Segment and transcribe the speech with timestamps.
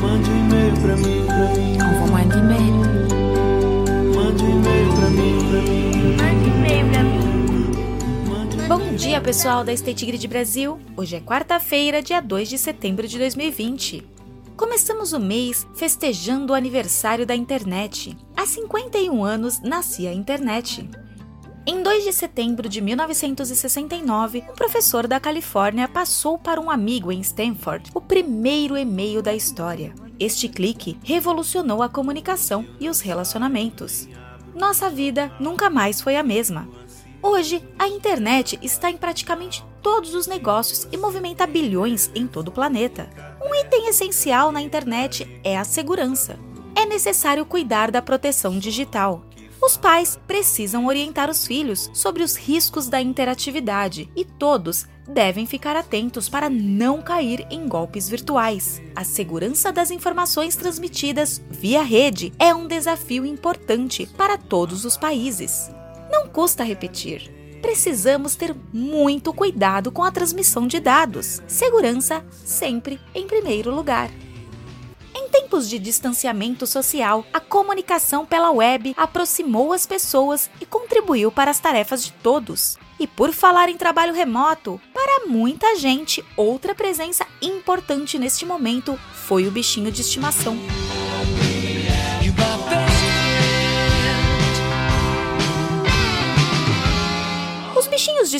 [0.00, 1.74] Mande um e-mail pra mim, pra mim.
[1.74, 2.74] Envoie-moi un email.
[4.14, 6.16] Mande um e-mail pra mim, pra mim.
[6.16, 8.68] Mande e-mail pra mim.
[8.68, 10.78] Bom dia, pessoal da State Grid Brasil.
[10.96, 14.04] Hoje é quarta-feira, dia 2 de setembro de 2020.
[14.56, 18.16] Começamos o mês festejando o aniversário da internet.
[18.36, 20.88] Há 51 anos nascia a internet.
[21.66, 27.20] Em 2 de setembro de 1969, um professor da Califórnia passou para um amigo em
[27.20, 29.94] Stanford o primeiro e-mail da história.
[30.20, 34.06] Este clique revolucionou a comunicação e os relacionamentos.
[34.54, 36.68] Nossa vida nunca mais foi a mesma.
[37.22, 42.52] Hoje, a internet está em praticamente todos os negócios e movimenta bilhões em todo o
[42.52, 43.08] planeta.
[43.42, 46.38] Um item essencial na internet é a segurança.
[46.76, 49.24] É necessário cuidar da proteção digital.
[49.64, 55.74] Os pais precisam orientar os filhos sobre os riscos da interatividade e todos devem ficar
[55.74, 58.82] atentos para não cair em golpes virtuais.
[58.94, 65.70] A segurança das informações transmitidas via rede é um desafio importante para todos os países.
[66.10, 67.32] Não custa repetir.
[67.62, 71.40] Precisamos ter muito cuidado com a transmissão de dados.
[71.46, 74.10] Segurança sempre em primeiro lugar.
[75.36, 81.50] Em tempos de distanciamento social, a comunicação pela web aproximou as pessoas e contribuiu para
[81.50, 82.78] as tarefas de todos.
[83.00, 89.48] E por falar em trabalho remoto, para muita gente, outra presença importante neste momento foi
[89.48, 90.56] o bichinho de estimação.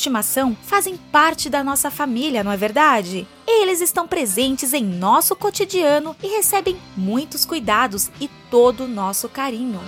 [0.00, 3.26] Estimação fazem parte da nossa família, não é verdade?
[3.46, 9.80] Eles estão presentes em nosso cotidiano e recebem muitos cuidados e todo o nosso carinho.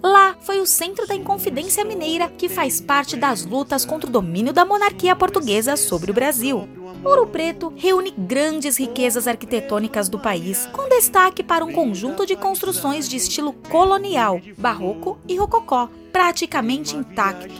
[0.02, 4.52] Lá foi o centro da Inconfidência Mineira, que faz parte das lutas contra o domínio
[4.52, 6.68] da monarquia portuguesa sobre o Brasil.
[7.06, 13.08] Ouro Preto reúne grandes riquezas arquitetônicas do país, com destaque para um conjunto de construções
[13.08, 17.54] de estilo colonial, barroco e rococó, praticamente intacto.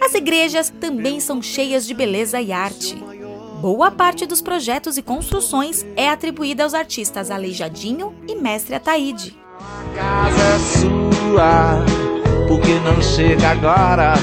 [0.00, 2.94] As igrejas também são cheias de beleza e arte.
[3.60, 9.36] Boa parte dos projetos e construções é atribuída aos artistas Aleijadinho e Mestre Ataíde.
[9.58, 11.84] A casa é sua,
[12.46, 14.14] porque não chega agora.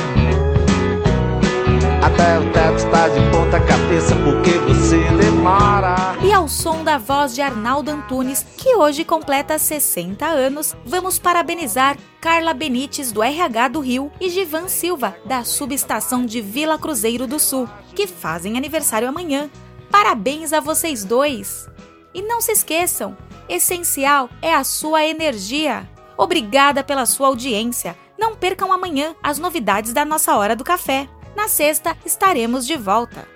[2.05, 6.15] Até o teto está de ponta cabeça, porque você demora.
[6.23, 11.97] E ao som da voz de Arnaldo Antunes, que hoje completa 60 anos, vamos parabenizar
[12.21, 17.39] Carla Benites, do RH do Rio, e Givan Silva, da subestação de Vila Cruzeiro do
[17.39, 19.49] Sul, que fazem aniversário amanhã.
[19.89, 21.67] Parabéns a vocês dois!
[22.13, 23.17] E não se esqueçam,
[23.49, 25.89] essencial é a sua energia.
[26.15, 27.97] Obrigada pela sua audiência.
[28.15, 31.09] Não percam amanhã as novidades da nossa hora do café.
[31.35, 33.27] Na sexta estaremos de volta.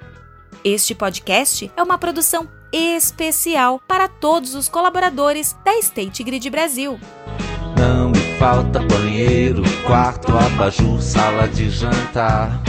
[0.63, 6.97] Este podcast é uma produção especial para todos os colaboradores da State Grid Brasil.
[7.77, 12.61] Não me falta banheiro, quarto, abajur, sala de jantar.